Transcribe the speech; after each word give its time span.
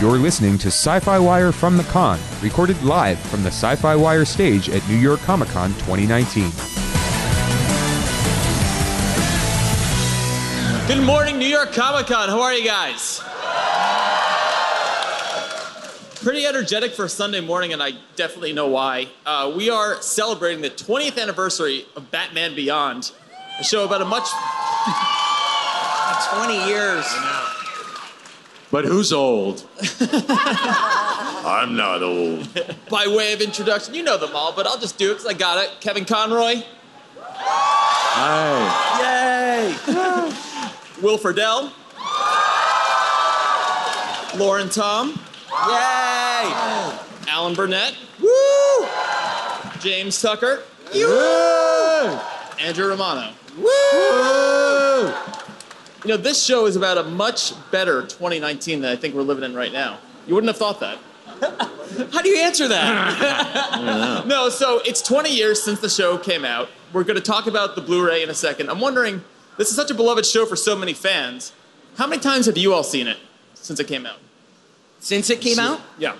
You're 0.00 0.16
listening 0.16 0.58
to 0.58 0.68
Sci-Fi 0.68 1.18
Wire 1.18 1.50
from 1.50 1.76
the 1.76 1.82
Con, 1.82 2.20
recorded 2.40 2.80
live 2.84 3.18
from 3.18 3.42
the 3.42 3.48
Sci-Fi 3.48 3.96
Wire 3.96 4.24
stage 4.24 4.70
at 4.70 4.88
New 4.88 4.94
York 4.94 5.18
Comic 5.22 5.48
Con 5.48 5.70
2019. 5.74 6.52
Good 10.86 11.04
morning, 11.04 11.36
New 11.40 11.48
York 11.48 11.72
Comic 11.72 12.06
Con. 12.06 12.28
How 12.28 12.40
are 12.40 12.54
you 12.54 12.64
guys? 12.64 13.20
Pretty 16.22 16.46
energetic 16.46 16.92
for 16.92 17.06
a 17.06 17.08
Sunday 17.08 17.40
morning, 17.40 17.72
and 17.72 17.82
I 17.82 17.94
definitely 18.14 18.52
know 18.52 18.68
why. 18.68 19.08
Uh, 19.26 19.52
we 19.56 19.68
are 19.68 20.00
celebrating 20.00 20.62
the 20.62 20.70
20th 20.70 21.20
anniversary 21.20 21.86
of 21.96 22.08
Batman 22.12 22.54
Beyond, 22.54 23.10
a 23.58 23.64
show 23.64 23.84
about 23.84 24.00
a 24.00 24.04
much. 24.04 24.28
20 26.30 26.68
years. 26.68 27.04
But 28.70 28.84
who's 28.84 29.12
old? 29.12 29.66
I'm 30.00 31.74
not 31.76 32.02
old. 32.02 32.48
By 32.90 33.06
way 33.06 33.32
of 33.32 33.40
introduction, 33.40 33.94
you 33.94 34.02
know 34.02 34.18
them 34.18 34.36
all, 34.36 34.52
but 34.52 34.66
I'll 34.66 34.78
just 34.78 34.98
do 34.98 35.10
it 35.10 35.14
because 35.14 35.26
I 35.26 35.32
got 35.32 35.64
it. 35.64 35.70
Kevin 35.80 36.04
Conroy, 36.04 36.62
Hi. 38.20 38.98
Yay! 39.00 39.68
Will 41.02 41.16
Friedle, 41.16 41.70
Lauren 44.38 44.68
Tom, 44.68 45.18
Yay! 45.68 46.52
Alan 47.32 47.54
Burnett, 47.54 47.94
Woo! 48.20 48.86
James 49.80 50.20
Tucker, 50.20 50.62
Woo! 50.94 52.18
Andrea 52.60 52.88
Romano. 52.88 53.32
Woo! 53.56 54.47
You 56.08 56.16
know, 56.16 56.22
this 56.22 56.42
show 56.42 56.64
is 56.64 56.74
about 56.74 56.96
a 56.96 57.02
much 57.02 57.52
better 57.70 58.00
2019 58.00 58.80
than 58.80 58.90
I 58.90 58.96
think 58.96 59.14
we're 59.14 59.20
living 59.20 59.44
in 59.44 59.54
right 59.54 59.70
now. 59.70 59.98
You 60.26 60.34
wouldn't 60.34 60.48
have 60.48 60.56
thought 60.56 60.80
that. 60.80 60.98
How 62.14 62.22
do 62.22 62.30
you 62.30 62.38
answer 62.38 62.66
that? 62.66 64.24
no, 64.26 64.48
so 64.48 64.80
it's 64.86 65.02
20 65.02 65.28
years 65.28 65.62
since 65.62 65.80
the 65.80 65.90
show 65.90 66.16
came 66.16 66.46
out. 66.46 66.70
We're 66.94 67.04
going 67.04 67.16
to 67.18 67.22
talk 67.22 67.46
about 67.46 67.74
the 67.74 67.82
Blu 67.82 68.06
ray 68.06 68.22
in 68.22 68.30
a 68.30 68.34
second. 68.34 68.70
I'm 68.70 68.80
wondering, 68.80 69.22
this 69.58 69.68
is 69.68 69.76
such 69.76 69.90
a 69.90 69.94
beloved 69.94 70.24
show 70.24 70.46
for 70.46 70.56
so 70.56 70.74
many 70.74 70.94
fans. 70.94 71.52
How 71.98 72.06
many 72.06 72.22
times 72.22 72.46
have 72.46 72.56
you 72.56 72.72
all 72.72 72.84
seen 72.84 73.06
it 73.06 73.18
since 73.52 73.78
it 73.78 73.86
came 73.86 74.06
out? 74.06 74.16
Since 75.00 75.28
it 75.28 75.42
came 75.42 75.58
out? 75.58 75.78
Yeah. 75.98 76.16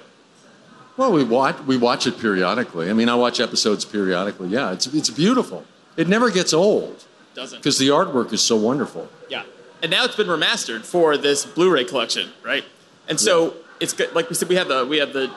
Well, 0.99 1.13
we 1.13 1.25
watch 1.25 1.59
we 1.61 1.79
watch 1.79 2.07
it 2.07 2.19
periodically. 2.19 2.91
I 2.91 2.93
mean, 2.93 3.09
I 3.09 3.15
watch 3.15 3.41
episodes 3.41 3.87
periodically. 3.87 4.49
Yeah, 4.49 4.71
it's 4.71 4.87
it's 4.89 5.09
beautiful. 5.09 5.65
It 5.97 6.09
never 6.09 6.31
gets 6.31 6.53
old 6.53 7.07
Doesn't. 7.35 7.61
because 7.61 7.79
the 7.79 7.89
artwork 7.89 8.35
is 8.35 8.43
so 8.43 8.55
wonderful. 8.55 9.09
Yeah. 9.31 9.45
And 9.83 9.91
now 9.91 10.05
it's 10.05 10.17
been 10.17 10.27
remastered 10.27 10.85
for 10.85 11.17
this 11.17 11.47
Blu-ray 11.47 11.85
collection, 11.85 12.31
right? 12.45 12.65
And 13.09 13.19
so 13.19 13.55
it's 13.81 13.93
good. 13.93 14.13
Like 14.15 14.29
we 14.29 14.35
said, 14.35 14.49
we 14.49 14.57
have 14.57 14.69
the 14.69 14.85
we 14.85 14.99
have 14.99 15.13
the 15.13 15.31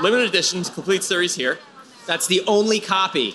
limited 0.00 0.28
edition 0.28 0.64
complete 0.64 1.04
series 1.04 1.34
here. 1.34 1.58
That's 2.06 2.26
the 2.26 2.42
only 2.46 2.80
copy. 2.80 3.34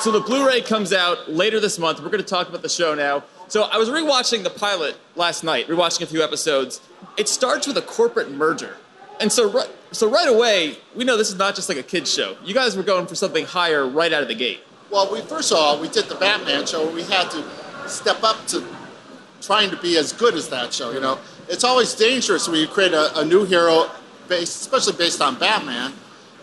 So 0.00 0.10
the 0.10 0.22
Blu-ray 0.24 0.62
comes 0.62 0.92
out 0.92 1.30
later 1.30 1.60
this 1.60 1.78
month. 1.78 2.00
We're 2.00 2.10
going 2.10 2.22
to 2.22 2.28
talk 2.28 2.48
about 2.48 2.62
the 2.62 2.68
show 2.68 2.94
now. 2.94 3.24
So 3.48 3.62
I 3.62 3.76
was 3.76 3.88
rewatching 3.88 4.42
the 4.42 4.50
pilot 4.50 4.96
last 5.16 5.44
night, 5.44 5.68
rewatching 5.68 6.02
a 6.02 6.06
few 6.06 6.22
episodes. 6.22 6.80
It 7.16 7.28
starts 7.28 7.66
with 7.66 7.76
a 7.76 7.82
corporate 7.82 8.30
merger, 8.30 8.76
and 9.20 9.30
so 9.30 9.50
right, 9.50 9.70
so 9.92 10.10
right 10.10 10.28
away 10.28 10.78
we 10.96 11.04
know 11.04 11.16
this 11.16 11.28
is 11.28 11.36
not 11.36 11.54
just 11.54 11.68
like 11.68 11.78
a 11.78 11.82
kids 11.82 12.12
show. 12.12 12.36
You 12.44 12.54
guys 12.54 12.76
were 12.76 12.82
going 12.82 13.06
for 13.06 13.14
something 13.14 13.44
higher 13.44 13.86
right 13.86 14.12
out 14.12 14.22
of 14.22 14.28
the 14.28 14.34
gate. 14.34 14.60
Well, 14.90 15.12
we 15.12 15.20
first 15.20 15.52
of 15.52 15.58
all 15.58 15.78
we 15.78 15.88
did 15.88 16.06
the 16.06 16.14
Batman 16.16 16.66
show. 16.66 16.90
We 16.90 17.02
had 17.02 17.30
to 17.30 17.44
step 17.86 18.22
up 18.22 18.46
to 18.48 18.64
trying 19.40 19.70
to 19.70 19.76
be 19.76 19.96
as 19.98 20.12
good 20.12 20.34
as 20.34 20.48
that 20.48 20.72
show. 20.72 20.90
You 20.90 21.00
know, 21.00 21.18
it's 21.48 21.64
always 21.64 21.94
dangerous 21.94 22.48
when 22.48 22.60
you 22.60 22.66
create 22.66 22.92
a, 22.92 23.18
a 23.18 23.24
new 23.24 23.44
hero, 23.44 23.90
based, 24.28 24.60
especially 24.62 24.94
based 24.94 25.20
on 25.20 25.38
Batman. 25.38 25.92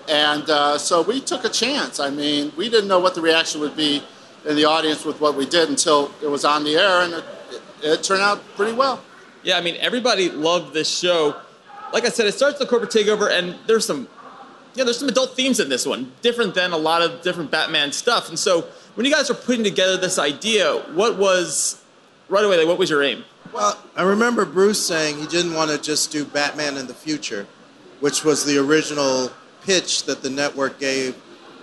And 0.10 0.50
uh, 0.50 0.78
so 0.78 1.02
we 1.02 1.22
took 1.22 1.46
a 1.46 1.50
chance. 1.50 2.00
I 2.00 2.10
mean, 2.10 2.52
we 2.58 2.70
didn't 2.70 2.88
know 2.88 3.00
what 3.00 3.16
the 3.16 3.22
reaction 3.22 3.62
would 3.62 3.76
be 3.76 4.04
in 4.46 4.56
the 4.56 4.66
audience 4.66 5.06
with 5.06 5.22
what 5.22 5.36
we 5.36 5.46
did 5.46 5.70
until 5.70 6.12
it 6.22 6.28
was 6.28 6.46
on 6.46 6.64
the 6.64 6.76
air, 6.76 7.04
and 7.04 7.14
it, 7.14 7.24
it, 7.52 7.62
it 7.84 8.04
turned 8.04 8.22
out 8.22 8.42
pretty 8.56 8.74
well. 8.74 9.04
Yeah, 9.44 9.58
I 9.58 9.62
mean 9.62 9.76
everybody 9.80 10.30
loved 10.30 10.74
this 10.74 10.90
show. 10.90 11.36
Like 11.94 12.06
I 12.06 12.10
said, 12.10 12.26
it 12.26 12.34
starts 12.34 12.60
the 12.60 12.66
corporate 12.66 12.92
takeover, 12.92 13.30
and 13.32 13.56
there's 13.68 13.86
some, 13.86 14.08
yeah, 14.74 14.84
there's 14.84 15.00
some 15.00 15.10
adult 15.10 15.36
themes 15.36 15.60
in 15.60 15.70
this 15.70 15.86
one, 15.86 16.12
different 16.22 16.56
than 16.56 16.72
a 16.72 16.78
lot 16.78 17.02
of 17.02 17.22
different 17.22 17.52
Batman 17.52 17.92
stuff. 17.92 18.30
And 18.30 18.40
so 18.40 18.62
when 18.96 19.06
you 19.06 19.12
guys 19.12 19.30
were 19.30 19.36
putting 19.36 19.64
together 19.64 19.98
this 19.98 20.18
idea, 20.18 20.74
what 20.94 21.18
was 21.18 21.84
right 22.30 22.44
away? 22.44 22.58
Like, 22.58 22.68
what 22.68 22.78
was 22.78 22.90
your 22.90 23.04
aim? 23.04 23.24
Well, 23.54 23.78
I 23.96 24.04
remember 24.04 24.46
Bruce 24.46 24.86
saying 24.86 25.18
he 25.18 25.28
didn't 25.28 25.54
want 25.54 25.72
to 25.72 25.78
just 25.78 26.12
do 26.12 26.24
Batman 26.24 26.78
in 26.78 26.88
the 26.88 26.94
future, 26.94 27.46
which 28.00 28.24
was 28.24 28.46
the 28.46 28.58
original 28.58 29.30
pitch 29.64 30.06
that 30.06 30.22
the 30.22 30.30
network 30.30 30.80
gave 30.80 31.16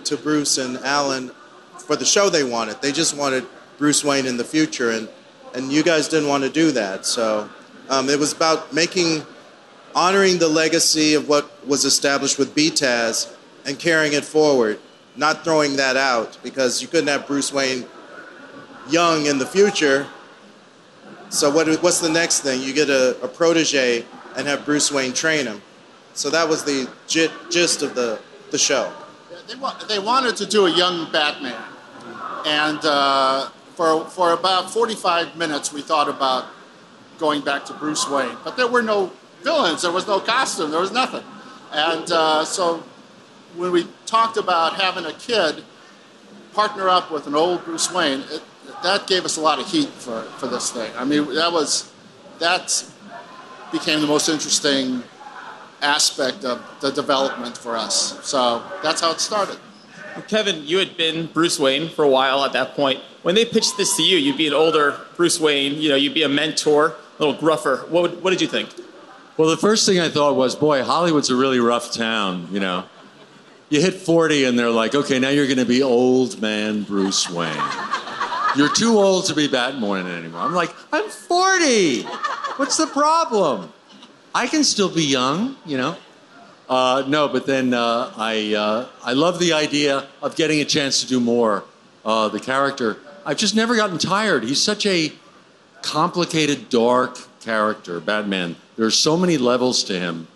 to 0.03 0.15
Bruce 0.15 0.57
and 0.57 0.77
Alan 0.79 1.31
for 1.77 1.95
the 1.95 2.05
show 2.05 2.29
they 2.29 2.43
wanted. 2.43 2.81
They 2.81 2.91
just 2.91 3.17
wanted 3.17 3.45
Bruce 3.79 4.03
Wayne 4.03 4.27
in 4.27 4.37
the 4.37 4.43
future, 4.43 4.91
and, 4.91 5.09
and 5.55 5.71
you 5.71 5.81
guys 5.81 6.07
didn't 6.07 6.29
want 6.29 6.43
to 6.43 6.49
do 6.49 6.71
that. 6.71 7.05
So 7.05 7.49
um, 7.89 8.09
it 8.09 8.19
was 8.19 8.33
about 8.33 8.71
making, 8.71 9.25
honoring 9.95 10.37
the 10.37 10.47
legacy 10.47 11.13
of 11.13 11.27
what 11.27 11.65
was 11.67 11.85
established 11.85 12.37
with 12.37 12.55
BTAS 12.55 13.35
and 13.65 13.77
carrying 13.77 14.13
it 14.13 14.25
forward, 14.25 14.79
not 15.15 15.43
throwing 15.43 15.75
that 15.77 15.97
out 15.97 16.37
because 16.43 16.81
you 16.81 16.87
couldn't 16.87 17.07
have 17.07 17.27
Bruce 17.27 17.51
Wayne 17.51 17.85
young 18.89 19.25
in 19.25 19.37
the 19.37 19.45
future 19.45 20.07
so 21.29 21.51
what, 21.51 21.67
what's 21.83 21.99
the 21.99 22.09
next 22.09 22.41
thing? 22.41 22.61
You 22.61 22.73
get 22.73 22.89
a, 22.89 23.11
a 23.21 23.27
protege 23.27 24.03
and 24.35 24.47
have 24.47 24.65
Bruce 24.65 24.91
Wayne 24.91 25.13
train 25.13 25.45
him. 25.45 25.61
So 26.13 26.29
that 26.31 26.49
was 26.49 26.63
the 26.63 26.89
gist 27.07 27.81
of 27.83 27.95
the, 27.95 28.19
the 28.51 28.57
show. 28.57 28.91
They, 29.47 29.55
wa- 29.55 29.77
they 29.87 29.99
wanted 29.99 30.35
to 30.37 30.45
do 30.45 30.65
a 30.65 30.71
young 30.71 31.11
Batman. 31.11 31.61
And 32.45 32.79
uh, 32.83 33.49
for, 33.75 34.05
for 34.05 34.33
about 34.33 34.71
45 34.71 35.37
minutes, 35.37 35.71
we 35.71 35.81
thought 35.81 36.09
about 36.09 36.45
going 37.19 37.41
back 37.41 37.65
to 37.65 37.73
Bruce 37.73 38.09
Wayne. 38.09 38.35
But 38.43 38.57
there 38.57 38.67
were 38.67 38.81
no 38.81 39.11
villains, 39.43 39.81
there 39.81 39.91
was 39.91 40.07
no 40.07 40.19
costume, 40.19 40.71
there 40.71 40.79
was 40.79 40.91
nothing. 40.91 41.23
And 41.71 42.11
uh, 42.11 42.45
so 42.45 42.83
when 43.55 43.71
we 43.71 43.87
talked 44.05 44.37
about 44.37 44.75
having 44.75 45.05
a 45.05 45.13
kid 45.13 45.63
partner 46.53 46.89
up 46.89 47.11
with 47.11 47.27
an 47.27 47.35
old 47.35 47.63
Bruce 47.63 47.91
Wayne, 47.93 48.21
it, 48.31 48.41
that 48.83 49.07
gave 49.07 49.25
us 49.25 49.37
a 49.37 49.41
lot 49.41 49.59
of 49.59 49.69
heat 49.69 49.89
for, 49.89 50.23
for 50.37 50.47
this 50.47 50.71
thing. 50.71 50.91
I 50.95 51.05
mean, 51.05 51.33
that 51.35 51.51
was, 51.51 51.91
that 52.39 52.85
became 53.71 54.01
the 54.01 54.07
most 54.07 54.29
interesting 54.29 55.03
aspect 55.81 56.43
of 56.43 56.63
the 56.81 56.91
development 56.91 57.57
for 57.57 57.75
us. 57.75 58.19
So 58.25 58.63
that's 58.83 59.01
how 59.01 59.11
it 59.11 59.19
started. 59.19 59.57
Kevin, 60.27 60.65
you 60.65 60.77
had 60.77 60.97
been 60.97 61.27
Bruce 61.27 61.59
Wayne 61.59 61.89
for 61.89 62.03
a 62.03 62.09
while 62.09 62.43
at 62.43 62.53
that 62.53 62.75
point. 62.75 62.99
When 63.21 63.35
they 63.35 63.45
pitched 63.45 63.77
this 63.77 63.95
to 63.97 64.03
you, 64.03 64.17
you'd 64.17 64.37
be 64.37 64.47
an 64.47 64.53
older 64.53 64.99
Bruce 65.15 65.39
Wayne. 65.39 65.75
You 65.75 65.89
know, 65.89 65.95
you'd 65.95 66.13
be 66.13 66.23
a 66.23 66.29
mentor, 66.29 66.95
a 67.19 67.25
little 67.25 67.39
gruffer. 67.39 67.85
What, 67.89 68.01
would, 68.01 68.23
what 68.23 68.31
did 68.31 68.41
you 68.41 68.47
think? 68.47 68.69
Well, 69.39 69.47
the 69.47 69.55
first 69.55 69.85
thing 69.85 70.01
I 70.01 70.09
thought 70.09 70.35
was, 70.35 70.53
boy, 70.53 70.83
Hollywood's 70.83 71.29
a 71.29 71.35
really 71.37 71.61
rough 71.61 71.93
town. 71.93 72.49
You 72.51 72.59
know, 72.59 72.83
you 73.69 73.79
hit 73.79 73.93
40 73.93 74.43
and 74.43 74.59
they're 74.59 74.69
like, 74.69 74.93
okay, 74.93 75.17
now 75.17 75.29
you're 75.29 75.45
going 75.45 75.59
to 75.59 75.65
be 75.65 75.81
old 75.81 76.41
man 76.41 76.83
Bruce 76.83 77.29
Wayne. 77.29 77.55
You're 78.57 78.73
too 78.73 78.97
old 78.97 79.27
to 79.27 79.33
be 79.33 79.47
Batman 79.47 80.07
anymore. 80.07 80.41
I'm 80.41 80.53
like, 80.53 80.75
I'm 80.91 81.07
40. 81.07 82.01
What's 82.57 82.75
the 82.75 82.87
problem? 82.87 83.71
I 84.35 84.45
can 84.45 84.65
still 84.65 84.93
be 84.93 85.05
young, 85.05 85.55
you 85.65 85.77
know. 85.77 85.95
Uh, 86.67 87.05
no, 87.07 87.29
but 87.29 87.45
then 87.45 87.73
uh, 87.73 88.11
I 88.17 88.53
uh, 88.55 88.87
I 89.05 89.13
love 89.13 89.39
the 89.39 89.53
idea 89.53 90.05
of 90.21 90.35
getting 90.35 90.59
a 90.59 90.65
chance 90.65 90.99
to 90.99 91.07
do 91.07 91.21
more. 91.21 91.63
Uh, 92.03 92.27
the 92.27 92.41
character, 92.41 92.97
I've 93.25 93.37
just 93.37 93.55
never 93.55 93.77
gotten 93.77 93.99
tired. 93.99 94.43
He's 94.43 94.61
such 94.61 94.85
a 94.85 95.13
complicated, 95.81 96.67
dark 96.67 97.28
character, 97.41 97.99
Batman. 97.99 98.55
There 98.75 98.85
are 98.85 98.91
so 98.91 99.17
many 99.17 99.37
levels 99.37 99.83
to 99.85 99.99
him 99.99 100.27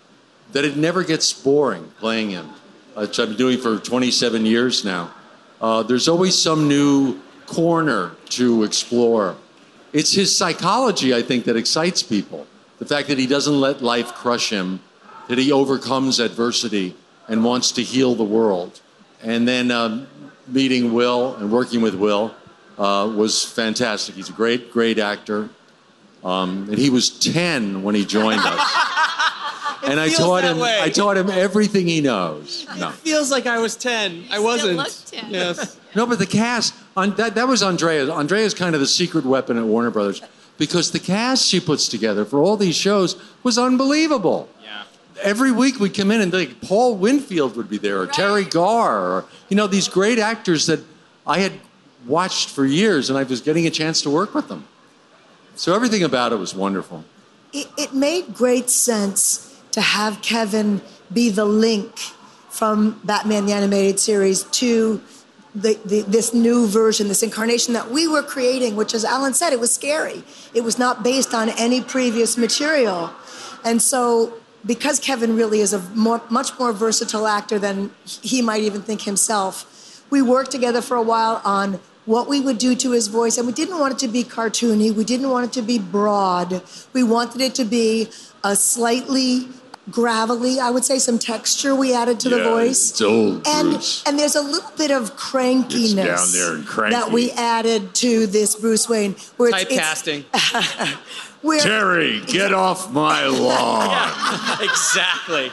that 0.52 0.64
it 0.64 0.76
never 0.76 1.02
gets 1.02 1.32
boring 1.32 1.92
playing 1.98 2.30
him, 2.30 2.50
which 2.94 3.18
I've 3.18 3.28
been 3.28 3.36
doing 3.36 3.58
for 3.58 3.78
27 3.78 4.46
years 4.46 4.84
now. 4.84 5.12
Uh, 5.60 5.82
there's 5.82 6.08
always 6.08 6.40
some 6.40 6.68
new 6.68 7.20
corner 7.46 8.12
to 8.30 8.62
explore. 8.64 9.36
It's 9.92 10.12
his 10.12 10.36
psychology, 10.36 11.14
I 11.14 11.22
think, 11.22 11.44
that 11.44 11.56
excites 11.56 12.02
people. 12.02 12.46
the 12.78 12.86
fact 12.86 13.06
that 13.08 13.18
he 13.18 13.26
doesn't 13.26 13.60
let 13.60 13.80
life 13.82 14.12
crush 14.14 14.50
him, 14.50 14.80
that 15.28 15.38
he 15.38 15.52
overcomes 15.52 16.18
adversity 16.18 16.94
and 17.28 17.44
wants 17.44 17.70
to 17.72 17.82
heal 17.82 18.14
the 18.14 18.24
world. 18.24 18.80
And 19.22 19.46
then 19.46 19.70
um, 19.70 20.06
meeting 20.48 20.92
Will 20.92 21.36
and 21.36 21.50
working 21.50 21.80
with 21.80 21.94
Will 21.94 22.34
uh, 22.76 23.10
was 23.14 23.44
fantastic. 23.44 24.16
He's 24.16 24.28
a 24.28 24.32
great, 24.32 24.72
great 24.72 24.98
actor. 24.98 25.48
Um, 26.24 26.68
and 26.70 26.78
he 26.78 26.88
was 26.90 27.10
10 27.10 27.82
when 27.82 27.94
he 27.94 28.04
joined 28.04 28.40
us. 28.40 28.60
and 29.84 30.00
I 30.00 30.08
taught 30.08 30.44
him 30.44 30.58
way. 30.58 30.78
I 30.80 30.88
taught 30.88 31.16
him 31.16 31.28
everything 31.28 31.86
he 31.86 32.00
knows. 32.00 32.66
No. 32.78 32.90
Feels 32.90 33.30
like 33.30 33.46
I 33.46 33.58
was 33.58 33.76
10. 33.76 34.24
I 34.30 34.38
wasn't. 34.38 34.78
look 34.78 34.88
10. 35.06 35.30
Yes. 35.30 35.78
No, 35.94 36.06
but 36.06 36.18
the 36.18 36.26
cast 36.26 36.74
on 36.96 37.14
that 37.16 37.34
that 37.34 37.46
was 37.46 37.62
Andrea. 37.62 38.10
Andrea's 38.10 38.54
kind 38.54 38.74
of 38.74 38.80
the 38.80 38.86
secret 38.86 39.24
weapon 39.24 39.56
at 39.58 39.64
Warner 39.64 39.90
Brothers 39.90 40.22
because 40.58 40.90
the 40.90 40.98
cast 40.98 41.46
she 41.46 41.60
puts 41.60 41.88
together 41.88 42.24
for 42.24 42.40
all 42.40 42.56
these 42.56 42.76
shows 42.76 43.16
was 43.42 43.58
unbelievable. 43.58 44.48
Yeah. 44.62 44.84
Every 45.22 45.52
week 45.52 45.78
we'd 45.78 45.94
come 45.94 46.10
in 46.10 46.20
and 46.20 46.32
like 46.32 46.60
Paul 46.60 46.96
Winfield 46.96 47.56
would 47.56 47.68
be 47.68 47.78
there 47.78 48.00
or 48.00 48.06
Teri 48.06 48.50
Garr 48.50 48.98
or 48.98 49.24
you 49.48 49.56
know 49.56 49.66
these 49.66 49.88
great 49.88 50.18
actors 50.18 50.66
that 50.66 50.80
I 51.26 51.38
had 51.40 51.52
watched 52.06 52.48
for 52.48 52.64
years 52.64 53.08
and 53.10 53.18
I 53.18 53.22
was 53.22 53.40
getting 53.40 53.66
a 53.66 53.70
chance 53.70 54.02
to 54.02 54.10
work 54.10 54.34
with 54.34 54.48
them. 54.48 54.66
So 55.56 55.74
everything 55.74 56.02
about 56.02 56.32
it 56.32 56.36
was 56.36 56.54
wonderful. 56.54 57.04
it, 57.52 57.68
it 57.78 57.94
made 57.94 58.34
great 58.34 58.68
sense 58.68 59.60
to 59.70 59.80
have 59.80 60.20
Kevin 60.22 60.80
be 61.12 61.30
the 61.30 61.44
link 61.44 61.98
from 62.50 63.00
Batman 63.04 63.46
the 63.46 63.52
Animated 63.52 63.98
Series 63.98 64.44
to 64.44 65.00
the, 65.54 65.78
the, 65.84 66.02
this 66.02 66.34
new 66.34 66.66
version, 66.66 67.08
this 67.08 67.22
incarnation 67.22 67.74
that 67.74 67.90
we 67.90 68.08
were 68.08 68.22
creating, 68.22 68.76
which, 68.76 68.94
as 68.94 69.04
Alan 69.04 69.34
said, 69.34 69.52
it 69.52 69.60
was 69.60 69.72
scary. 69.72 70.24
It 70.52 70.62
was 70.62 70.78
not 70.78 71.02
based 71.04 71.32
on 71.32 71.48
any 71.50 71.80
previous 71.80 72.36
material. 72.36 73.10
And 73.64 73.80
so, 73.80 74.34
because 74.66 74.98
Kevin 74.98 75.36
really 75.36 75.60
is 75.60 75.72
a 75.72 75.80
more, 75.94 76.22
much 76.30 76.58
more 76.58 76.72
versatile 76.72 77.26
actor 77.26 77.58
than 77.58 77.92
he 78.04 78.42
might 78.42 78.62
even 78.62 78.82
think 78.82 79.02
himself, 79.02 80.02
we 80.10 80.22
worked 80.22 80.50
together 80.50 80.82
for 80.82 80.96
a 80.96 81.02
while 81.02 81.40
on 81.44 81.80
what 82.06 82.28
we 82.28 82.40
would 82.40 82.58
do 82.58 82.74
to 82.76 82.92
his 82.92 83.08
voice, 83.08 83.38
and 83.38 83.46
we 83.46 83.52
didn't 83.52 83.78
want 83.78 83.94
it 83.94 83.98
to 84.00 84.08
be 84.08 84.24
cartoony. 84.24 84.92
We 84.92 85.04
didn't 85.04 85.30
want 85.30 85.46
it 85.46 85.52
to 85.54 85.62
be 85.62 85.78
broad. 85.78 86.62
We 86.92 87.02
wanted 87.02 87.40
it 87.40 87.54
to 87.56 87.64
be 87.64 88.08
a 88.42 88.54
slightly 88.56 89.48
gravelly, 89.90 90.60
I 90.60 90.70
would 90.70 90.84
say, 90.84 90.98
some 90.98 91.18
texture 91.18 91.74
we 91.74 91.94
added 91.94 92.20
to 92.20 92.28
the 92.28 92.42
voice. 92.42 92.90
it's 92.90 93.02
old 93.02 93.46
and 93.46 93.72
Bruce. 93.72 94.02
and 94.06 94.18
there's 94.18 94.34
a 94.34 94.40
little 94.40 94.70
bit 94.76 94.90
of 94.90 95.16
crankiness 95.16 95.94
down 95.94 96.32
there 96.32 96.54
and 96.54 96.66
cranky. 96.66 96.96
that 96.96 97.10
we 97.10 97.30
added 97.32 97.94
to 97.96 98.26
this 98.26 98.54
Bruce 98.54 98.88
Wayne, 98.88 99.14
where 99.36 99.50
it's, 99.50 99.70
it's 99.70 99.74
Typecasting. 99.74 100.98
where 101.42 101.60
Terry, 101.60 102.20
get 102.26 102.52
off 102.54 102.90
my 102.92 103.26
lawn. 103.26 104.58
exactly. 104.62 105.50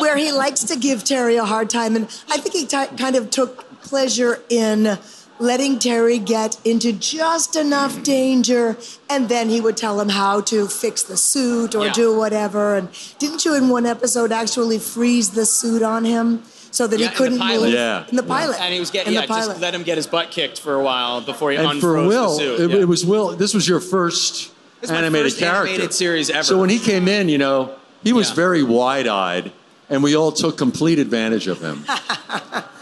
where 0.00 0.16
he 0.16 0.32
likes 0.32 0.64
to 0.64 0.76
give 0.76 1.04
Terry 1.04 1.36
a 1.36 1.44
hard 1.44 1.70
time. 1.70 1.94
And 1.94 2.06
I 2.28 2.38
think 2.38 2.54
he 2.54 2.66
ti 2.66 2.86
kind 2.96 3.14
of 3.14 3.30
took 3.30 3.64
pleasure 3.82 4.42
in 4.48 4.98
letting 5.40 5.78
Terry 5.78 6.18
get 6.18 6.58
into 6.64 6.92
just 6.92 7.56
enough 7.56 8.02
danger, 8.02 8.76
and 9.08 9.28
then 9.28 9.48
he 9.48 9.60
would 9.60 9.76
tell 9.76 10.00
him 10.00 10.08
how 10.08 10.40
to 10.42 10.66
fix 10.68 11.02
the 11.02 11.16
suit 11.16 11.74
or 11.74 11.86
Yeah. 11.86 11.92
do 11.92 12.16
whatever. 12.16 12.76
And 12.76 12.88
didn't 13.18 13.44
you, 13.44 13.54
in 13.54 13.68
one 13.68 13.86
episode, 13.86 14.32
actually 14.32 14.78
freeze 14.78 15.30
the 15.30 15.46
suit 15.46 15.82
on 15.82 16.04
him 16.04 16.42
so 16.70 16.86
that 16.86 16.98
Yeah, 16.98 17.08
he 17.08 17.14
couldn't 17.14 17.38
pilot. 17.38 17.66
move? 17.66 17.74
Yeah. 17.74 18.04
In 18.08 18.16
the 18.16 18.22
pilot. 18.22 18.60
And 18.60 18.74
he 18.74 18.80
was 18.80 18.90
getting, 18.90 19.12
yeah, 19.14 19.26
just 19.26 19.60
let 19.60 19.74
him 19.74 19.82
get 19.84 19.96
his 19.96 20.06
butt 20.06 20.30
kicked 20.30 20.60
for 20.60 20.74
a 20.74 20.82
while 20.82 21.20
before 21.20 21.50
he 21.52 21.56
And 21.56 21.66
unfroze 21.68 21.80
for 21.80 22.06
Will, 22.06 22.30
the 22.30 22.38
suit. 22.38 22.60
it, 22.60 22.70
yeah. 22.70 22.76
it 22.78 22.88
was 22.88 23.04
Will. 23.06 23.28
This 23.36 23.54
was 23.54 23.68
your 23.68 23.80
first 23.80 24.50
This 24.80 24.90
my 24.90 24.96
animated 24.98 25.32
first 25.32 25.38
character. 25.38 25.68
animated 25.68 25.94
series 25.94 26.30
ever. 26.30 26.42
So 26.44 26.58
when 26.58 26.70
he 26.70 26.78
came 26.78 27.08
in, 27.08 27.28
you 27.28 27.38
know, 27.38 27.70
he 28.04 28.12
was 28.12 28.28
Yeah. 28.30 28.34
very 28.34 28.62
wide-eyed, 28.62 29.52
and 29.90 30.02
we 30.02 30.16
all 30.16 30.32
took 30.32 30.58
complete 30.58 30.98
advantage 30.98 31.46
of 31.46 31.60
him. 31.60 31.84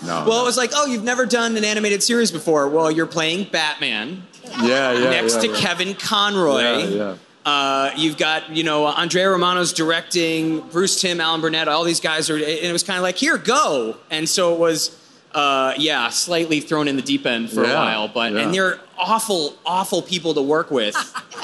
no. 0.04 0.24
Well, 0.26 0.42
it 0.42 0.44
was 0.44 0.56
like, 0.56 0.70
oh, 0.74 0.86
you've 0.86 1.04
never 1.04 1.26
done 1.26 1.56
an 1.56 1.64
animated 1.64 2.02
series 2.02 2.30
before. 2.30 2.68
Well, 2.68 2.90
you're 2.90 3.06
playing 3.06 3.50
Batman 3.50 4.24
yeah, 4.62 4.92
yeah. 4.92 5.10
next 5.10 5.36
yeah, 5.36 5.40
to 5.42 5.48
yeah. 5.48 5.56
Kevin 5.56 5.94
Conroy. 5.94 6.60
Yeah, 6.60 6.86
yeah. 6.86 7.16
Uh, 7.44 7.92
you've 7.96 8.16
got, 8.16 8.50
you 8.50 8.64
know, 8.64 8.86
Andrea 8.86 9.30
Romano's 9.30 9.72
directing, 9.72 10.60
Bruce 10.68 11.00
Timm, 11.00 11.20
Alan 11.20 11.40
Burnett, 11.40 11.68
all 11.68 11.84
these 11.84 12.00
guys 12.00 12.28
are, 12.28 12.34
and 12.34 12.42
it 12.42 12.72
was 12.72 12.82
kind 12.82 12.96
of 12.96 13.04
like, 13.04 13.16
here, 13.16 13.38
go. 13.38 13.96
And 14.10 14.28
so 14.28 14.52
it 14.52 14.58
was, 14.58 15.00
uh, 15.30 15.72
yeah, 15.78 16.08
slightly 16.08 16.58
thrown 16.58 16.88
in 16.88 16.96
the 16.96 17.02
deep 17.02 17.24
end 17.24 17.50
for 17.50 17.62
a 17.62 17.68
Yeah, 17.68 17.74
while, 17.74 18.08
but, 18.08 18.32
yeah. 18.32 18.40
and 18.40 18.52
they're 18.52 18.80
awful, 18.98 19.54
awful 19.64 20.02
people 20.02 20.34
to 20.34 20.42
work 20.42 20.72
with. 20.72 20.96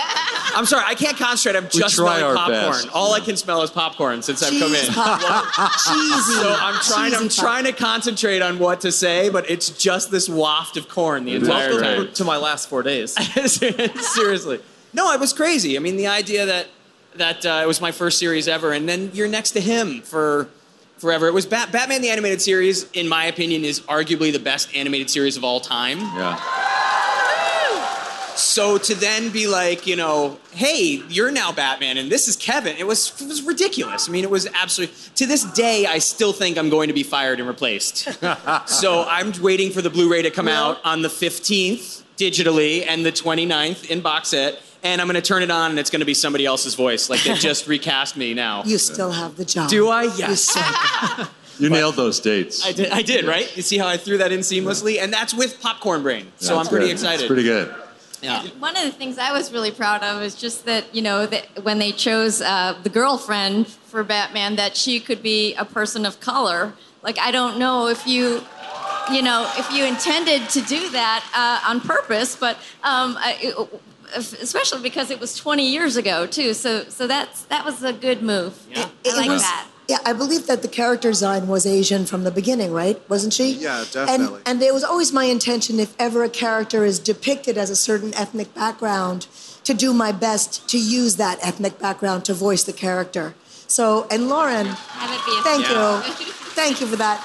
I'm 0.55 0.67
sorry, 0.67 0.85
I 0.87 0.95
can't 0.95 1.17
concentrate. 1.17 1.57
I'm 1.59 1.69
just 1.71 1.97
try 1.97 2.19
smelling 2.19 2.37
popcorn. 2.37 2.61
best. 2.73 2.89
All 2.93 3.13
I 3.15 3.21
can 3.21 3.37
smell 3.37 3.63
is 3.63 3.71
popcorn 3.71 4.23
since 4.23 4.43
I've 4.43 4.51
come 4.59 4.71
Cheese 4.73 4.89
in. 4.89 4.95
popcorn. 4.95 5.71
Cheesy. 5.87 6.33
So 6.35 6.57
I'm 6.59 6.81
trying. 6.83 7.15
I'm 7.15 7.29
cheesy 7.29 7.41
trying 7.41 7.65
to 7.65 7.73
concentrate 7.73 8.43
on 8.43 8.59
what 8.59 8.81
to 8.83 8.93
say, 8.93 9.29
but 9.29 9.49
it's 9.51 9.71
just 9.71 10.11
this 10.11 10.29
waft 10.29 10.77
of 10.77 10.89
corn 10.89 11.25
the 11.25 11.35
entire 11.35 11.71
Welcome 11.81 12.07
time. 12.07 12.15
to 12.15 12.25
my 12.25 12.37
last 12.37 12.69
four 12.69 12.83
days. 12.83 13.13
Seriously, 14.15 14.61
no, 14.93 15.13
it 15.13 15.21
was 15.21 15.33
crazy. 15.33 15.77
I 15.77 15.81
mean, 15.81 15.97
the 15.97 16.07
idea 16.09 16.47
that 16.47 16.69
that 17.17 17.45
uh, 17.47 17.61
it 17.63 17.67
was 17.67 17.81
my 17.81 17.93
first 17.93 18.19
series 18.19 18.49
ever, 18.49 18.73
and 18.73 18.89
then 18.89 19.11
you're 19.15 19.29
next 19.29 19.51
to 19.53 19.61
him 19.61 20.03
for 20.03 20.49
forever. 20.99 21.27
It 21.27 21.35
was 21.35 21.47
Bat- 21.47 21.73
Batman 21.73 22.01
the 22.01 22.11
animated 22.11 22.41
series, 22.41 22.89
in 22.93 23.09
my 23.09 23.25
opinion, 23.27 23.65
is 23.65 23.81
arguably 23.81 24.33
the 24.33 24.39
best 24.39 24.75
animated 24.75 25.11
series 25.11 25.37
of 25.37 25.45
all 25.45 25.61
time. 25.61 25.99
Yeah. 25.99 26.39
So 28.37 28.79
to 28.79 28.95
then 28.95 29.31
be 29.31 29.47
like, 29.47 29.87
you 29.87 29.97
know, 29.97 30.39
hey, 30.53 31.03
you're 31.09 31.31
now 31.31 31.53
Batman 31.53 31.97
and 31.99 32.11
this 32.11 32.29
is 32.29 32.37
Kevin, 32.37 32.77
it 32.77 32.87
was 32.87 33.21
it 33.21 33.29
was 33.29 33.43
ridiculous. 33.43 34.09
I 34.09 34.13
mean, 34.13 34.25
it 34.25 34.31
was 34.31 34.47
absolutely 34.55 34.95
to 35.17 35.27
this 35.27 35.45
day 35.53 35.87
I 35.87 35.99
still 35.99 36.33
think 36.33 36.59
I'm 36.59 36.71
going 36.71 36.89
to 36.89 36.95
be 36.95 37.03
fired 37.03 37.39
and 37.39 37.49
replaced. 37.49 38.09
so 38.67 39.05
I'm 39.09 39.33
waiting 39.43 39.71
for 39.71 39.83
the 39.83 39.91
Blu-ray 39.91 40.23
to 40.23 40.31
come 40.31 40.49
out 40.49 40.79
on 40.85 41.03
the 41.03 41.09
15th 41.09 42.03
digitally 42.17 42.85
and 42.87 43.05
the 43.05 43.13
29th 43.13 43.91
in 43.91 44.01
box 44.01 44.29
set. 44.29 44.61
And 44.85 45.01
I'm 45.01 45.07
going 45.07 45.15
to 45.15 45.23
turn 45.23 45.45
it 45.45 45.51
on, 45.53 45.71
and 45.71 45.79
it's 45.79 45.91
going 45.91 46.01
to 46.01 46.07
be 46.07 46.13
somebody 46.15 46.45
else's 46.45 46.75
voice. 46.75 47.09
Like 47.09 47.23
they 47.23 47.35
just 47.35 47.69
recast 47.69 48.17
me 48.17 48.35
now. 48.35 48.65
You 48.65 48.79
still 48.79 49.13
have 49.13 49.37
the 49.37 49.45
job. 49.45 49.71
Do 49.71 49.89
I? 49.89 50.05
Yes. 50.17 50.41
still- 50.49 51.29
You 51.59 51.71
nailed 51.71 51.95
those 51.95 52.19
dates. 52.19 52.67
I 52.67 52.73
did. 52.73 52.91
I 52.91 53.03
did. 53.03 53.25
Right? 53.27 53.55
You 53.57 53.63
see 53.63 53.79
how 53.79 53.87
I 53.87 53.97
threw 53.97 54.19
that 54.19 54.33
in 54.33 54.41
seamlessly, 54.41 54.99
and 55.01 55.13
that's 55.13 55.33
with 55.33 55.61
Popcorn 55.61 56.03
Brain. 56.03 56.33
So 56.39 56.57
That's 56.57 56.67
I'm 56.67 56.71
pretty 56.73 56.87
good. 56.87 56.93
excited. 56.95 57.21
It's 57.21 57.27
pretty 57.29 57.45
good. 57.45 57.73
Yeah. 58.23 58.47
One 58.59 58.77
of 58.77 58.85
the 58.85 58.93
things 58.93 59.19
I 59.19 59.33
was 59.33 59.53
really 59.53 59.71
proud 59.71 60.03
of 60.03 60.23
is 60.23 60.35
just 60.35 60.65
that, 60.67 60.95
you 60.95 61.03
know, 61.03 61.27
that 61.27 61.65
when 61.65 61.79
they 61.79 61.93
chose 61.93 62.41
uh, 62.41 62.79
the 62.83 62.89
girlfriend 62.89 63.67
for 63.67 64.05
Batman, 64.05 64.57
that 64.57 64.77
she 64.77 65.01
could 65.01 65.23
be 65.23 65.55
a 65.55 65.65
person 65.65 66.07
of 66.07 66.21
color. 66.21 66.73
Like, 67.03 67.19
I 67.19 67.31
don't 67.33 67.59
know 67.59 67.89
if 67.89 68.07
you, 68.07 68.43
you 69.13 69.23
know, 69.23 69.51
if 69.57 69.71
you 69.73 69.85
intended 69.85 70.49
to 70.51 70.61
do 70.63 70.89
that 70.91 71.25
uh, 71.35 71.69
on 71.71 71.81
purpose, 71.81 72.37
but 72.37 72.57
um, 72.85 73.17
I, 73.19 73.67
especially 74.15 74.83
because 74.83 75.11
it 75.11 75.21
was 75.21 75.37
20 75.37 75.67
years 75.67 75.97
ago 75.97 76.27
too. 76.27 76.55
So, 76.55 76.85
so 76.85 77.07
that's 77.07 77.43
that 77.47 77.65
was 77.65 77.83
a 77.83 77.93
good 77.93 78.23
move. 78.23 78.67
Yeah. 78.71 78.89
I 79.07 79.17
like 79.17 79.29
was- 79.31 79.43
that. 79.43 79.69
Yeah, 79.93 79.99
I 80.07 80.15
believe 80.15 80.47
that 80.47 80.63
the 80.63 80.69
character 80.69 81.11
design 81.11 81.49
was 81.49 81.67
Asian 81.67 82.07
from 82.07 82.25
the 82.25 82.31
beginning, 82.31 82.73
right? 82.73 82.99
Wasn't 83.11 83.35
she? 83.35 83.53
Yeah, 83.53 83.85
definitely. 83.93 84.41
And, 84.47 84.61
and 84.61 84.63
it 84.63 84.73
was 84.73 84.85
always 84.85 85.13
my 85.13 85.25
intention, 85.25 85.79
if 85.79 85.95
ever 85.99 86.25
a 86.25 86.31
character 86.31 86.87
is 86.87 86.99
depicted 86.99 87.59
as 87.59 87.69
a 87.69 87.77
certain 87.77 88.15
ethnic 88.15 88.55
background, 88.55 89.27
to 89.65 89.75
do 89.75 89.93
my 89.93 90.11
best 90.11 90.67
to 90.71 90.79
use 90.79 91.17
that 91.17 91.39
ethnic 91.47 91.79
background 91.79 92.25
to 92.25 92.33
voice 92.33 92.65
the 92.65 92.73
character. 92.73 93.35
So, 93.67 94.07
and 94.11 94.31
Lauren, 94.31 94.65
Have 94.65 95.11
it 95.11 95.27
be 95.27 95.39
a 95.39 95.43
Thank 95.43 95.69
Yeah. 95.69 96.07
you. 96.07 96.13
Thank 96.55 96.81
you 96.81 96.87
for 96.87 96.97
that. 96.97 97.23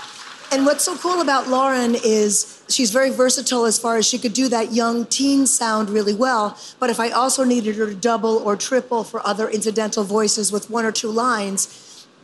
And 0.51 0.65
what's 0.65 0.83
so 0.83 0.97
cool 0.97 1.21
about 1.21 1.47
Lauren 1.47 1.95
is 1.95 2.61
she's 2.67 2.91
very 2.91 3.11
versatile 3.11 3.63
as 3.63 3.79
far 3.79 3.95
as 3.95 4.05
she 4.05 4.17
could 4.17 4.33
do 4.33 4.49
that 4.49 4.73
young 4.73 5.05
teen 5.05 5.47
sound 5.47 5.89
really 5.89 6.13
well. 6.13 6.57
But 6.79 6.89
if 6.89 6.99
I 6.99 7.11
also 7.11 7.45
needed 7.45 7.77
her 7.77 7.85
to 7.85 7.95
double 7.95 8.37
or 8.39 8.57
triple 8.57 9.05
for 9.05 9.25
other 9.25 9.47
incidental 9.49 10.03
voices 10.03 10.51
with 10.51 10.69
one 10.69 10.83
or 10.83 10.91
two 10.91 11.09
lines, 11.09 11.69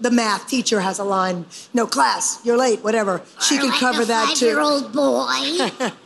the 0.02 0.12
math 0.12 0.48
teacher 0.48 0.82
has 0.82 1.00
a 1.00 1.04
line, 1.04 1.46
no 1.74 1.86
class, 1.88 2.40
you're 2.44 2.58
late, 2.58 2.84
whatever. 2.84 3.22
She 3.42 3.58
could 3.58 3.74
cover 3.74 4.04
that 4.06 4.36
too. 4.36 4.48
Five-year-old 4.56 4.94
boy. 4.94 5.92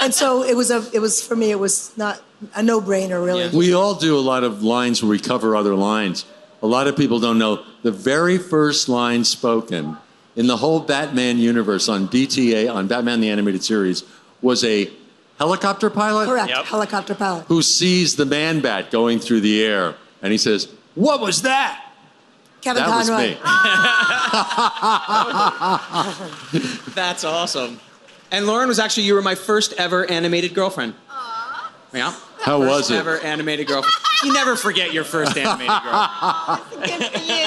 And 0.00 0.14
so 0.14 0.42
it 0.42 0.56
was 0.56 0.70
a 0.70 0.82
it 0.94 1.00
was 1.00 1.22
for 1.22 1.36
me 1.36 1.50
it 1.50 1.58
was 1.58 1.94
not 1.98 2.22
a 2.54 2.62
no-brainer 2.62 3.22
really. 3.22 3.44
Yeah. 3.44 3.50
We 3.52 3.74
all 3.74 3.94
do 3.94 4.16
a 4.16 4.20
lot 4.20 4.44
of 4.44 4.62
lines 4.62 5.02
where 5.02 5.10
we 5.10 5.18
cover 5.18 5.54
other 5.54 5.74
lines. 5.74 6.24
A 6.62 6.66
lot 6.66 6.86
of 6.86 6.96
people 6.96 7.20
don't 7.20 7.38
know 7.38 7.62
the 7.82 7.90
very 7.92 8.38
first 8.38 8.88
line 8.88 9.24
spoken 9.24 9.98
in 10.36 10.46
the 10.46 10.56
whole 10.56 10.80
Batman 10.80 11.38
universe 11.38 11.88
on 11.88 12.08
BTA, 12.08 12.72
on 12.72 12.86
Batman 12.86 13.20
the 13.20 13.28
Animated 13.28 13.62
Series, 13.62 14.04
was 14.40 14.64
a 14.64 14.90
helicopter 15.38 15.90
pilot 15.90 16.26
Correct. 16.28 16.48
Yep. 16.48 16.64
Helicopter 16.64 17.14
pilot. 17.14 17.44
who 17.46 17.60
sees 17.62 18.16
the 18.16 18.24
man 18.24 18.60
bat 18.60 18.90
going 18.90 19.18
through 19.18 19.40
the 19.40 19.62
air. 19.62 19.96
And 20.22 20.32
he 20.32 20.38
says, 20.38 20.68
What 20.94 21.20
was 21.20 21.42
that? 21.42 21.81
Kevin 22.62 22.82
that 22.84 22.96
was 22.96 23.08
Conroy. 23.08 23.28
me. 23.28 23.36
That's 26.94 27.24
awesome. 27.24 27.80
And 28.30 28.46
Lauren 28.46 28.68
was 28.68 28.78
actually 28.78 29.02
you 29.04 29.14
were 29.14 29.22
my 29.22 29.34
first 29.34 29.74
ever 29.74 30.08
animated 30.10 30.54
girlfriend. 30.54 30.94
Aww. 31.10 31.70
Yeah. 31.92 32.14
How 32.40 32.58
First 32.60 32.70
was 32.70 32.90
it? 32.90 32.96
Ever 32.96 33.18
animated 33.20 33.66
girlfriend. 33.66 33.94
You 34.24 34.32
never 34.32 34.56
forget 34.56 34.92
your 34.92 35.04
first 35.04 35.36
animated 35.36 35.68
girlfriend. 35.82 36.62
Good 36.86 37.04
for 37.04 37.18
You 37.20 37.46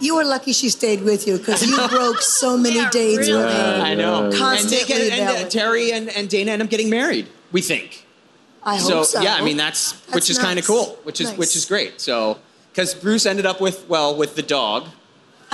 You 0.00 0.16
were 0.16 0.24
lucky 0.24 0.52
she 0.52 0.68
stayed 0.68 1.02
with 1.02 1.26
you 1.26 1.38
because 1.38 1.66
you 1.66 1.76
broke 1.88 2.20
so 2.22 2.56
many 2.56 2.88
dates 2.90 3.28
with 3.28 3.36
her. 3.36 3.80
I 3.82 3.94
know. 3.94 4.24
And, 4.24 4.32
they 4.32 4.38
Constantly 4.38 4.86
get, 5.10 5.18
and 5.18 5.46
uh. 5.46 5.48
Terry 5.48 5.92
and, 5.92 6.08
and 6.08 6.28
Dana 6.30 6.52
end 6.52 6.62
up 6.62 6.70
getting 6.70 6.88
married. 6.88 7.26
We 7.50 7.60
think. 7.60 8.06
I 8.64 8.78
so, 8.78 8.98
hope 8.98 9.06
so. 9.06 9.20
yeah, 9.20 9.34
I 9.34 9.42
mean 9.42 9.56
that's, 9.56 9.92
which 10.06 10.12
That's 10.12 10.30
is 10.30 10.38
kind 10.38 10.56
of 10.58 10.64
cool, 10.66 10.96
which 11.02 11.20
is 11.20 11.30
Nice. 11.30 11.38
which 11.38 11.56
is 11.56 11.64
great. 11.64 12.00
So 12.00 12.38
because 12.72 12.94
Bruce 12.94 13.26
ended 13.26 13.46
up 13.46 13.60
with 13.60 13.88
well 13.88 14.16
with 14.16 14.34
the 14.34 14.42
dog. 14.42 14.88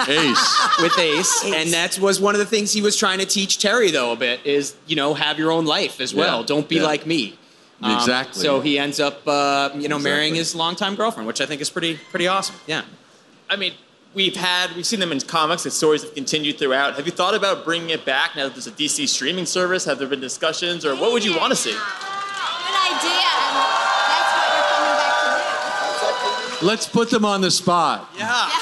Ace. 0.07 0.79
with 0.81 0.97
Ace, 0.97 1.45
and 1.45 1.73
that 1.73 1.99
was 1.99 2.21
one 2.21 2.37
of 2.37 2.39
the 2.39 2.47
things 2.47 2.73
he 2.73 2.81
was 2.81 2.97
trying 2.97 3.19
to 3.19 3.27
teach 3.27 3.59
Terry 3.59 3.91
though 3.91 4.13
a 4.13 4.17
bit 4.17 4.41
is 4.47 4.77
you 4.87 4.95
know 4.95 5.15
have 5.15 5.39
your 5.39 5.51
own 5.51 5.67
life 5.67 6.01
as 6.01 6.15
well. 6.15 6.41
Yeah, 6.41 6.47
Don't 6.47 6.69
be 6.69 6.77
yeah. 6.77 6.85
like 6.85 7.05
me. 7.05 7.37
Um, 7.83 7.97
Exactly. 7.97 8.41
So 8.43 8.61
he 8.61 8.79
ends 8.79 9.01
up 9.01 9.27
uh, 9.27 9.71
you 9.75 9.89
know 9.89 9.99
marrying 9.99 10.35
his 10.35 10.55
longtime 10.55 10.95
girlfriend, 10.95 11.27
which 11.27 11.41
I 11.41 11.47
think 11.47 11.61
is 11.61 11.71
pretty 11.71 11.99
pretty 12.11 12.29
awesome. 12.29 12.57
Yeah. 12.67 12.83
I 13.51 13.57
mean, 13.57 13.73
we've 14.15 14.37
had 14.37 14.75
we've 14.77 14.87
seen 14.87 15.01
them 15.01 15.13
in 15.13 15.21
comics. 15.21 15.65
The 15.65 15.71
stories 15.71 16.03
have 16.03 16.15
continued 16.15 16.59
throughout. 16.59 16.95
Have 16.97 17.07
you 17.07 17.13
thought 17.13 17.35
about 17.35 17.65
bringing 17.65 17.91
it 17.91 18.05
back 18.05 18.37
now 18.37 18.45
that 18.45 18.55
there's 18.55 18.67
a 18.67 18.73
DC 18.73 19.09
streaming 19.09 19.47
service? 19.47 19.85
Have 19.85 19.99
there 19.99 20.09
been 20.09 20.21
discussions, 20.21 20.85
or 20.85 20.95
what 20.95 21.13
would 21.13 21.25
you 21.25 21.37
want 21.37 21.51
to 21.51 21.57
see? 21.57 21.73
Good 21.73 21.81
idea. 22.95 23.38
Let's 26.63 26.87
put 26.89 27.11
them 27.11 27.25
on 27.25 27.41
the 27.41 27.51
spot. 27.51 28.09
Yeah. 28.17 28.49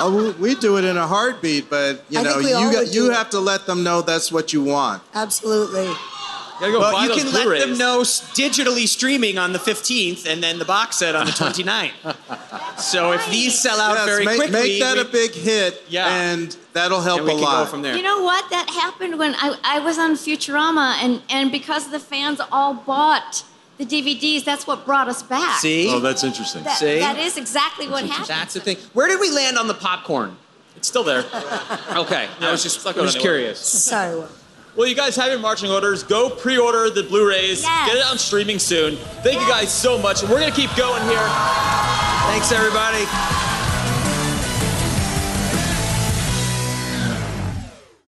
Oh, 0.00 0.14
we, 0.38 0.50
we 0.50 0.54
do 0.54 0.76
it 0.78 0.84
in 0.84 0.96
a 0.96 1.08
heartbeat, 1.08 1.68
but 1.68 2.04
you 2.08 2.20
I 2.20 2.22
know, 2.22 2.34
think 2.34 2.44
we 2.44 2.50
you 2.50 2.54
all 2.56 2.72
got, 2.72 2.86
do 2.86 2.92
you 2.92 3.10
it. 3.10 3.14
have 3.14 3.30
to 3.30 3.40
let 3.40 3.66
them 3.66 3.82
know 3.82 4.00
that's 4.00 4.30
what 4.30 4.52
you 4.52 4.62
want. 4.62 5.02
Absolutely. 5.12 5.86
Gotta 6.60 6.70
go 6.70 6.78
Well, 6.78 7.02
you 7.02 7.08
those 7.08 7.24
can 7.24 7.32
let 7.32 7.42
Blu-rays. 7.42 7.64
them 7.66 7.78
know 7.78 8.02
s- 8.02 8.20
digitally 8.30 8.86
streaming 8.86 9.38
on 9.38 9.52
the 9.52 9.58
15th 9.58 10.24
and 10.24 10.40
then 10.40 10.60
the 10.60 10.64
box 10.64 10.98
set 11.00 11.16
on 11.16 11.26
the 11.26 11.32
29th. 12.02 12.78
so 12.78 13.10
if 13.10 13.28
these 13.28 13.58
sell 13.58 13.80
out 13.80 13.94
Yes, 13.96 14.06
very 14.06 14.24
make, 14.24 14.36
quickly, 14.36 14.60
make 14.60 14.80
that 14.82 14.94
we, 14.94 15.00
a 15.00 15.04
big 15.06 15.32
hit, 15.32 15.82
Yeah. 15.88 16.06
and 16.06 16.56
that'll 16.74 17.00
help 17.00 17.18
and 17.18 17.26
we 17.26 17.32
a 17.32 17.34
can 17.34 17.44
lot. 17.44 17.64
go 17.64 17.70
from 17.70 17.82
there. 17.82 17.96
You 17.96 18.02
know 18.04 18.22
what? 18.22 18.48
That 18.50 18.70
happened 18.70 19.18
when 19.18 19.34
I, 19.34 19.58
I 19.64 19.80
was 19.80 19.98
on 19.98 20.12
Futurama, 20.14 20.94
and, 21.02 21.22
and 21.28 21.50
because 21.50 21.90
the 21.90 21.98
fans 21.98 22.40
all 22.52 22.74
bought 22.74 23.42
the 23.78 23.86
DVDs, 23.86 24.44
that's 24.44 24.66
what 24.66 24.84
brought 24.84 25.08
us 25.08 25.22
back. 25.22 25.60
See? 25.60 25.88
Oh, 25.90 26.00
that's 26.00 26.24
interesting. 26.24 26.64
That, 26.64 26.78
See? 26.78 26.98
that 26.98 27.16
is 27.18 27.36
exactly 27.38 27.88
what 27.88 28.04
happened. 28.04 28.26
That's 28.28 28.54
the 28.54 28.60
thing. 28.60 28.76
Where 28.92 29.08
did 29.08 29.20
we 29.20 29.30
land 29.30 29.56
on 29.56 29.68
the 29.68 29.74
popcorn? 29.74 30.36
It's 30.76 30.88
still 30.88 31.04
there. 31.04 31.24
Okay, 31.96 32.28
I 32.40 32.50
was 32.52 32.62
just, 32.62 32.76
it's 32.76 32.84
not 32.84 32.96
I 32.98 33.00
was 33.00 33.16
anywhere. 33.16 33.32
curious. 33.38 33.58
Sorry. 33.58 34.14
Will. 34.14 34.28
Well, 34.76 34.86
you 34.86 34.94
guys 34.94 35.16
have 35.16 35.28
your 35.30 35.40
marching 35.40 35.70
orders. 35.70 36.04
Go 36.04 36.30
pre-order 36.30 36.90
the 36.90 37.02
Blu-rays. 37.02 37.62
Yes. 37.62 37.88
Get 37.88 37.96
it 37.96 38.06
on 38.06 38.18
streaming 38.18 38.58
soon. 38.60 38.94
Thank 39.24 39.40
you 39.40 39.48
guys 39.48 39.72
so 39.72 39.98
much. 39.98 40.22
We're 40.22 40.38
gonna 40.38 40.52
keep 40.52 40.74
going 40.76 41.02
here. 41.08 41.26
Thanks, 42.28 42.52
everybody. 42.52 43.04